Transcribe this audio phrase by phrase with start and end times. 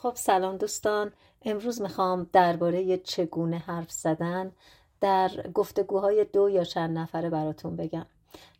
[0.00, 1.12] خب سلام دوستان.
[1.42, 4.52] امروز می‌خوام درباره چگونه حرف زدن
[5.00, 8.06] در گفتگوهای دو یا چند نفره براتون بگم.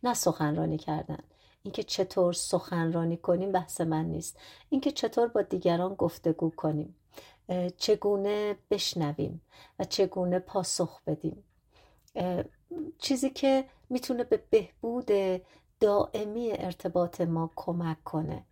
[0.03, 1.19] نه سخنرانی کردن.
[1.63, 4.39] اینکه چطور سخنرانی کنیم بحث من نیست.
[4.69, 6.95] اینکه چطور با دیگران گفتگو کنیم.
[7.77, 9.41] چگونه بشنویم
[9.79, 11.43] و چگونه پاسخ بدیم.
[12.97, 15.11] چیزی که می‌تونه به بهبود
[15.79, 18.43] دائمی ارتباط ما کمک کنه.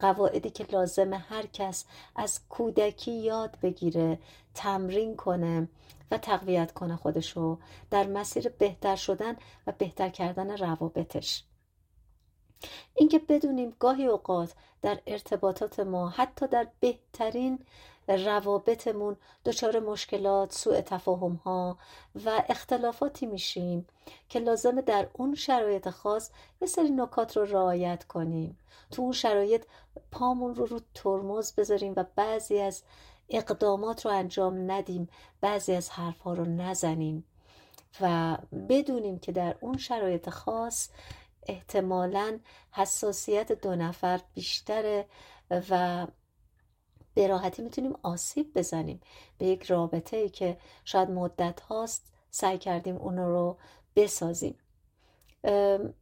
[0.00, 1.84] قواعدی که لازم هر کس
[2.16, 4.18] از کودکی یاد بگیره
[4.54, 5.68] تمرین کنه
[6.10, 7.58] و تقویت کنه خودشو
[7.90, 11.44] در مسیر بهتر شدن و بهتر کردن روابطش.
[12.94, 17.58] اینکه بدونیم گاهی اوقات در ارتباطات ما حتی در بهترین
[18.08, 21.78] روابطمون دچار مشکلات سوء تفاهم ها
[22.24, 23.86] و اختلافاتی میشیم
[24.28, 28.58] که لازمه در اون شرایط خاص یه سری نکات رو رعایت کنیم.
[28.90, 29.64] تو اون شرایط
[30.10, 32.82] پامون رو رو ترمز بذاریم و بعضی از
[33.28, 35.08] اقدامات رو انجام ندیم
[35.40, 37.24] بعضی از حرفها رو نزنیم
[38.00, 38.36] و
[38.68, 40.88] بدونیم که در اون شرایط خاص
[41.46, 42.38] احتمالا
[42.72, 45.06] حساسیت دو نفر بیشتره
[45.50, 46.06] و
[47.14, 49.00] به راحتی می‌تونیم آسیب بزنیم
[49.38, 53.58] به یک رابطه ای که شاید مدت هاست سعی کردیم اون رو
[53.96, 54.58] بسازیم.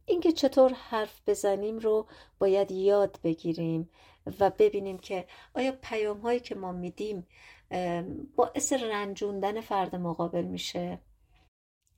[0.05, 2.07] اینکه چطور حرف بزنیم رو
[2.39, 3.89] باید یاد بگیریم
[4.39, 7.27] و ببینیم که آیا پیام هایی که ما میدیم
[8.35, 10.99] باعث رنجوندن فرد مقابل میشه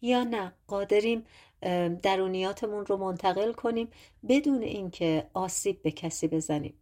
[0.02, 0.54] یا نه.
[0.68, 1.26] قادریم
[2.02, 3.88] درونیاتمون رو منتقل کنیم
[4.30, 6.74] بدون اینکه آسیب به کسی بزنیم.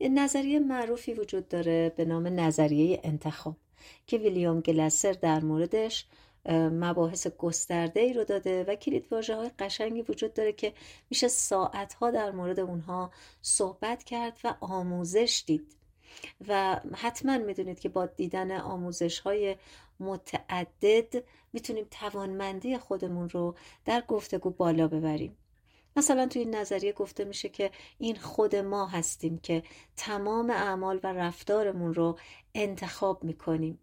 [0.00, 3.56] یه نظریه معروفی وجود داره به نام نظریه انتخاب
[4.06, 6.06] که ویلیام گلسر در موردش
[6.54, 10.72] مباحث گسترده ای رو داده و کلید واژه های قشنگی وجود داره که
[11.10, 13.10] میشه ساعت ها در مورد اونها
[13.42, 15.79] صحبت کرد و آموزش دید.
[16.48, 19.56] و حتما می‌دونید که با دیدن آموزش های
[20.00, 25.36] متعدد می‌تونیم توانمندی خودمون رو در گفتگو بالا ببریم.
[25.96, 29.62] مثلا توی این نظریه گفته میشه که این خود ما هستیم که
[29.96, 32.18] تمام اعمال و رفتارمون رو
[32.54, 33.78] انتخاب می‌کنیم.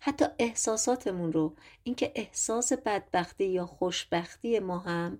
[0.00, 5.18] حتی احساساتمون رو اینکه احساس بدبختی یا خوشبختی ما هم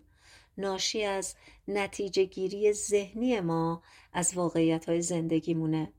[0.58, 1.34] ناشی از
[1.68, 3.82] نتیجه گیری ذهنی ما
[4.12, 5.92] از واقعیت های زندگیمونه.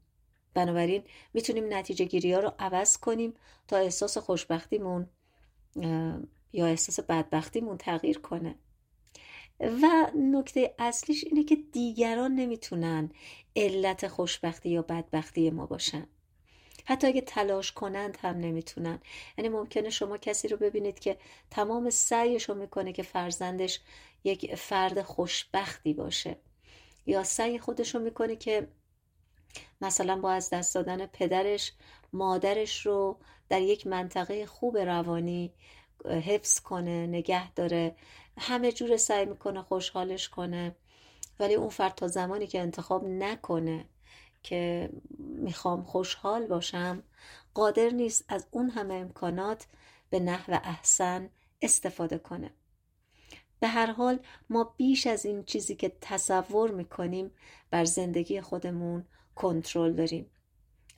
[0.53, 1.03] بنابراین
[1.33, 3.33] می‌تونیم نتیجه گیری ها رو عوض کنیم
[3.67, 5.07] تا احساس خوشبختیمون
[6.53, 8.55] یا احساس بدبختیمون تغییر کنه.
[9.59, 13.11] و نکته اصلیش اینه که دیگران نمی‌تونن
[13.55, 16.07] علت خوشبختی یا بدبختی ما باشن.
[16.89, 18.99] حتی اگه تلاش کنند هم نمی‌تونن.
[19.37, 21.17] یعنی ممکنه شما کسی رو ببینید که
[21.51, 23.79] تمام سعیش رو می‌کنه که فرزندش
[24.23, 26.37] یک فرد خوشبختی باشه.
[27.05, 28.67] یا سعی خودش رو می‌کنه که
[29.81, 31.73] مثلا با از دست دادن پدرش
[32.13, 35.53] مادرش رو در یک منطقه خوب روانی
[36.05, 37.95] حفظ کنه نگه داره.
[38.37, 40.75] همه جور سعی می‌کنه خوشحالش کنه.
[41.39, 43.85] ولی اون فرد تا زمانی که انتخاب نکنه
[44.43, 44.89] که
[45.19, 47.03] می‌خوام خوشحال باشم
[47.53, 49.67] قادر نیست از اون همه امکانات
[50.09, 51.29] به نحو احسن
[51.61, 52.51] استفاده کنه
[53.59, 57.31] به هر حال ما بیش از این چیزی که تصور می‌کنیم
[57.71, 59.05] بر زندگی خودمون
[59.35, 60.31] کنترل داریم.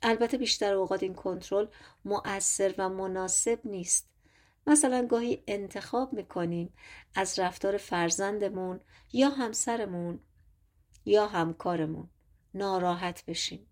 [0.03, 1.68] البته بیشتر اوقات این کنترل
[2.06, 4.09] مؤثر و مناسب نیست.
[4.68, 6.74] مثلا گاهی انتخاب می‌کنیم
[7.16, 8.80] از رفتار فرزندمون
[9.13, 10.19] یا همسرمون
[11.06, 12.09] یا همکارمون.
[12.53, 13.67] ناراحت بشیم.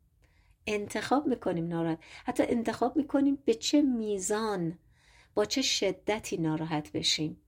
[0.67, 1.99] انتخاب می‌کنیم ناراحت.
[2.25, 4.79] حتی انتخاب می‌کنیم به چه میزان
[5.33, 7.41] با چه شدتی ناراحت بشیم.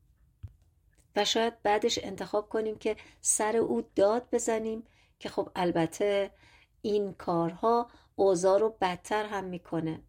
[1.15, 4.83] و شاید بعدش انتخاب کنیم که سر او داد بزنیم
[5.19, 6.31] که خب البته
[6.81, 10.01] این کارها اوضاع رو بدتر هم می‌کنه.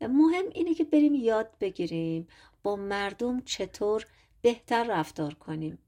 [0.00, 2.28] مهم اینه که بریم یاد بگیریم
[2.62, 4.06] با مردم چطور
[4.42, 5.78] بهتر رفتار کنیم.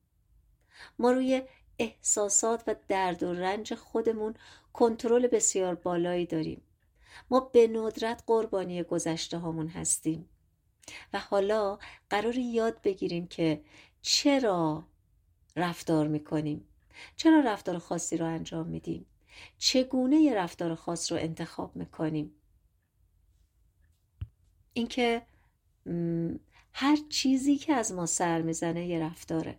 [0.98, 1.42] ما روی
[1.82, 4.34] احساسات و درد و رنج خودمون
[4.72, 6.62] کنترل بسیار بالایی داریم.
[7.31, 10.29] ما به ندرت قربانی گذشته هامون هستیم.
[11.12, 11.79] و حالا
[12.11, 13.64] قرار یاد بگیریم که
[14.02, 14.84] چرا
[15.56, 16.69] رفتار می‌کنیم؟
[17.17, 19.06] چرا رفتار خاصی رو انجام میدیم؟
[19.58, 22.35] چگونه یه رفتار خاص رو انتخاب می‌کنیم؟
[24.73, 25.23] اینکه
[26.73, 29.58] هر چیزی که از ما سر می‌زنه یه رفتاره.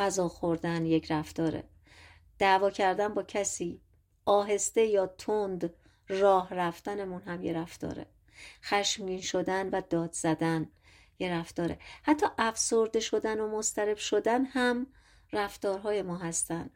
[0.00, 1.64] غذا خوردن یک رفتاره.
[2.38, 3.80] دعوا کردن با کسی
[4.24, 5.74] آهسته یا تند
[6.08, 8.06] راه رفتنمون هم یه رفتاره.
[8.62, 10.68] خشمگین شدن و داد زدن
[11.18, 11.78] یه رفتاره.
[12.02, 14.86] حتی افسرده شدن و مسترب شدن هم
[15.32, 16.70] رفتارهای ما هستن.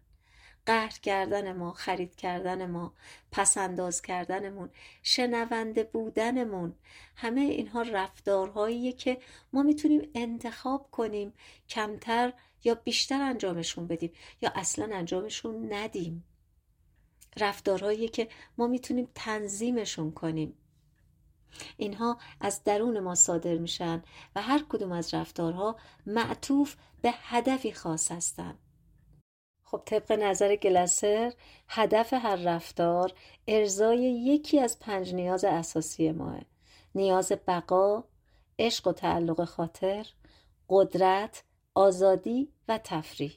[0.67, 2.95] قهر کردن ما خرید کردن ما
[3.33, 4.71] پسنداز کردنمون
[5.03, 6.75] شنونده بودنمون
[7.17, 9.19] همه اینها رفتارهاییه که
[9.53, 11.33] ما می‌تونیم انتخاب کنیم
[11.69, 12.33] کمتر
[12.65, 14.13] یا بیشتر انجامشون بدیم
[14.43, 16.25] یا اصلا انجامشون ندیم
[17.37, 18.29] رفتارهایی که
[18.59, 20.57] ما می‌تونیم تنظیمشون کنیم
[21.77, 24.03] اینها از درون ما صادر میشن
[24.37, 25.77] و هر کدوم از رفتارها
[26.07, 28.59] معطوف به هدفی خاص هستند.
[29.63, 31.33] خب طبق نظر گلسر
[31.69, 33.13] هدف هر رفتار
[33.49, 36.41] ارزای یکی از پنج نیاز اساسی ماه
[36.95, 38.05] نیاز بقا،
[38.59, 40.07] عشق و تعلق خاطر،
[40.69, 41.45] قدرت،
[41.75, 43.33] آزادی و تفریح.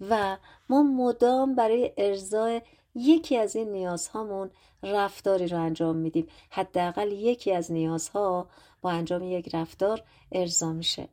[0.00, 0.36] و
[0.68, 2.62] ما مدام برای ارزای
[2.94, 4.50] یکی از این نیازهامون
[4.82, 6.26] رفتاری رو انجام میدیم.
[6.50, 8.48] حداقل یکی از نیازها
[8.82, 11.08] با انجام یک رفتار ارضا میشه.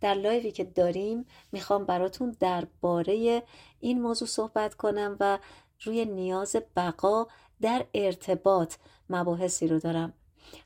[0.00, 3.42] در لایوی که داریم می‌خوام براتون درباره
[3.80, 5.38] این موضوع صحبت کنم و
[5.82, 7.26] روی نیاز بقا
[7.60, 8.74] در ارتباط
[9.10, 10.12] مباحثی رو دارم.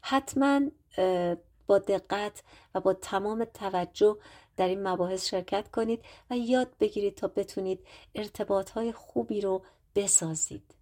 [0.03, 0.61] حتما
[1.67, 2.43] با دقت
[2.75, 4.17] و با تمام توجه
[4.61, 7.81] در این مباحث شرکت کنید و یاد بگیرید تا بتونید
[8.15, 9.63] ارتباط های خوبی رو
[9.97, 10.75] بسازید.